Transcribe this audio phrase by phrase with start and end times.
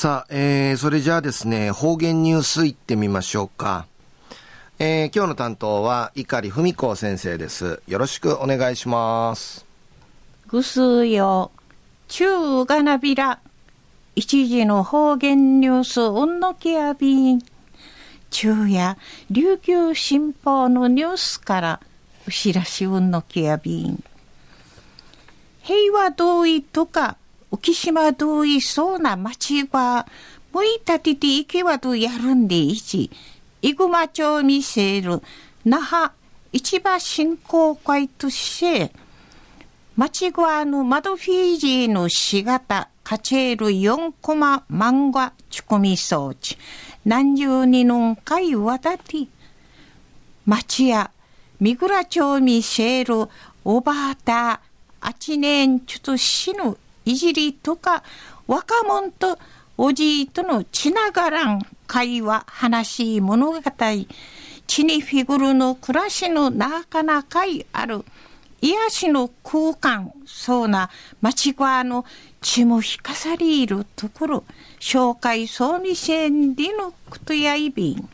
[0.00, 3.84] さあ、えー、それじゃあですね、方言ニュースいってみましょうか。
[4.78, 7.82] えー、今日の担当は碇文子先生です。
[7.86, 9.66] よろしくお願いします。
[10.48, 11.50] ぐすよ、
[12.08, 13.40] 中がなびら、
[14.16, 17.42] 一時の方言ニュースうんのきやびん。
[18.30, 18.96] 昼夜、
[19.30, 21.80] 琉球新報のニュースから、
[22.26, 24.02] うしらしうんのきやびん。
[25.60, 27.18] 平和同意とか、
[27.50, 30.06] 浮島同意そうな町は、
[30.52, 33.10] むいたてていけわとやるんでいち、
[33.62, 35.20] イグマ町見せる
[35.64, 36.12] 那覇
[36.52, 38.92] 市場振興会として
[39.96, 46.56] 町側の窓フィージーのしがたカチェール4コマ漫画チコミ装置
[47.04, 49.26] 何十二の会わたて
[50.46, 51.10] 町や
[51.60, 53.28] 三倉町見せる
[53.64, 54.62] おばあた
[55.02, 58.02] あちねんちょっと死ぬいじりとか
[58.46, 59.38] 若者と
[59.76, 63.62] おじいとのちながらん会話、話、物語、
[64.66, 67.24] 地にフィグルの暮らしの中々
[67.72, 68.04] ある、
[68.60, 70.90] 癒しの空間、そうな
[71.22, 72.04] 町側の
[72.42, 74.44] 血も引かされるところ、
[74.78, 78.08] 紹介そうにせんでのことやいびん。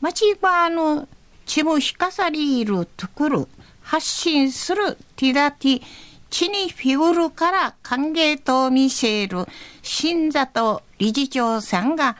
[0.00, 1.08] 町側の
[1.46, 3.48] 血も引かされるところ、
[3.82, 5.82] 発信するティダティ、
[6.30, 9.46] 地にフィグルから歓迎と見せる
[9.82, 12.16] 新里理事長さんが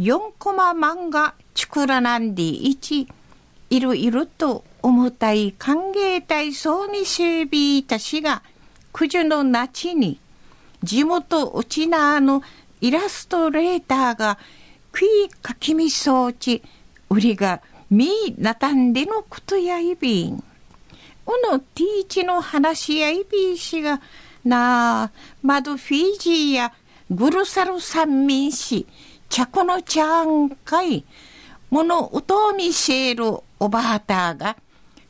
[0.00, 3.08] 4コマ漫画作らなんでいち、
[3.70, 8.42] いろいろと重たい歓迎体操に整備いたしが、
[8.92, 10.20] 九十の夏に、
[10.82, 12.42] 地元内縄の
[12.80, 14.38] イラストレーターが、
[14.94, 16.62] 食いかきみ装置、
[17.10, 20.44] 売りがみなたんでのことやいびん。
[21.36, 24.00] のティーチの話やいびいしが、
[24.44, 25.10] なあ、
[25.42, 26.72] マドフィジーや
[27.10, 28.86] グルサル三民市、
[29.28, 31.04] 着のちゃんかい、
[31.70, 33.24] ものうとみせる
[33.60, 34.56] おばあたが、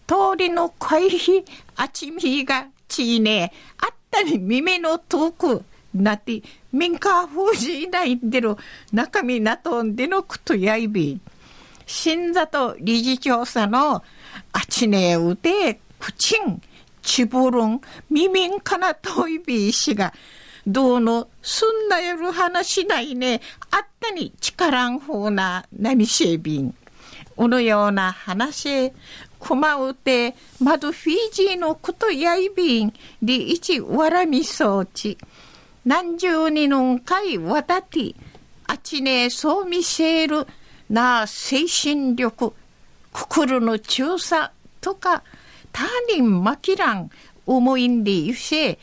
[0.06, 1.44] 通りの会費、
[1.76, 5.64] あちみがちいね、あったに耳の遠く、
[5.94, 6.42] なって、
[6.72, 8.56] 民家封じいないんでる、
[8.92, 11.20] 中身なとんでのくとやいび。
[11.86, 14.02] 新里理事長さの、
[14.52, 16.60] あちねうて、くちん、
[17.02, 20.12] ちぶるん、耳かなといびいしが、
[20.66, 23.40] どうの、すんな夜話ないね。
[23.70, 26.74] あったに力んふうな波しえびん。
[27.38, 28.92] うのような話、
[29.40, 32.92] くまうて、まどフィジーのことやいびん、
[33.22, 35.16] りいちわらみそうち。
[35.84, 38.14] 何十人の会わたて、
[38.66, 40.46] あちねそう見せる
[40.90, 42.52] な精神力、
[43.12, 45.22] 心の強さとか、
[45.78, 47.08] 他人まきらん
[47.46, 48.80] 思いんでゆせ、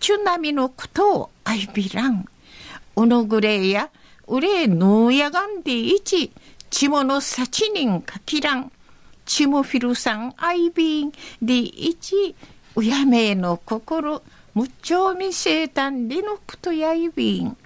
[0.00, 2.24] チュナミのことをアイビラン。
[2.96, 3.90] おのぐれや、
[4.26, 6.32] うれのやがんでいち、
[6.70, 8.72] ちものさちにんかきらん。
[9.26, 12.34] ちもフィルさんアイビンでいち、
[12.76, 14.22] うやめの心、
[14.54, 17.58] むっちょうみせいたんでのことやいびん。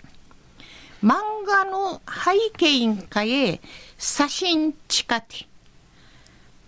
[1.05, 3.61] 漫画の背景かへ、
[3.97, 5.52] 写真近て。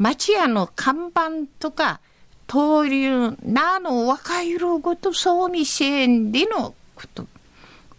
[0.05, 1.99] 町屋の看板とか、
[2.47, 3.09] 通り
[3.43, 7.27] なの若いろごとそうみせんでのこと。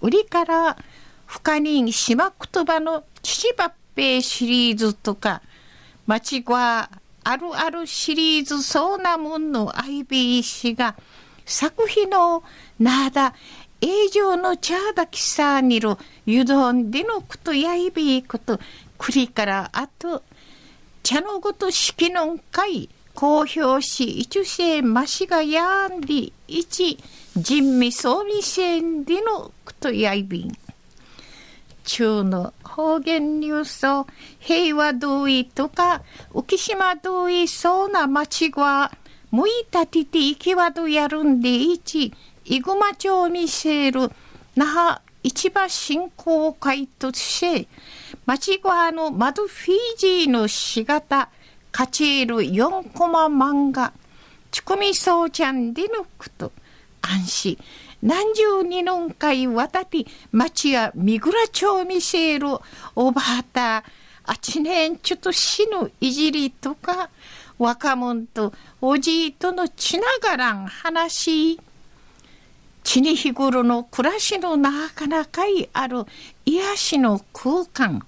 [0.02, 0.78] 売りから
[1.26, 5.42] 深に島言葉の父ばっぺシリーズとか、
[6.06, 6.92] 町は
[7.24, 10.96] あるあるシリーズそうなもんの IBC が
[11.44, 12.44] 作品の
[12.78, 13.34] なだ
[13.82, 18.60] 永城の茶だきさにるゆどんでのことやいびこと
[19.00, 20.22] くりからあと
[21.06, 26.98] 茶のごと式のんかい公表し、一世ましがやんり、一
[27.36, 30.58] 人味総理線でのことやいびん。
[31.84, 34.08] 中の方言ニュースを
[34.40, 36.02] 平和同意とか
[36.34, 38.92] 浮島同意そうな町は
[39.30, 42.14] むいたてていきわどやるんでいち、
[42.46, 44.10] いぐま町見せる
[44.56, 47.68] 那覇市場振興会として、
[48.28, 51.30] 町側の窓フィージーのしがた、
[51.72, 53.92] カチール4コマ漫画、
[54.52, 56.52] チコミソーちゃんでのこと、
[57.02, 57.58] 安心。
[58.04, 62.48] 何十二年会渡り、町や三倉町見せる
[62.96, 63.84] おばあた、
[64.26, 67.10] あちねんちょっと死ぬいじりとか、
[67.58, 71.60] 若者とおじいとのちながらん話、
[72.96, 75.28] 地に日頃の暮らしの中々
[75.74, 76.06] ある
[76.46, 78.08] 癒しの空間、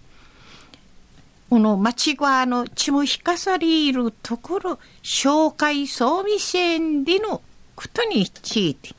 [1.49, 7.41] この町側の血も引かされるところ、紹介総備線での
[7.75, 8.91] ことについて、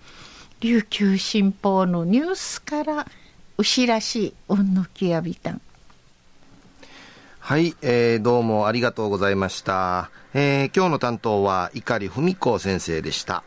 [0.60, 3.06] 琉球新報のニュースから
[3.56, 5.60] 牛らしいうんぬきやびたん。
[7.38, 10.10] はい、えー、どうもありがとうございました。
[10.34, 13.42] えー、今日の担当は碇文子先生でした。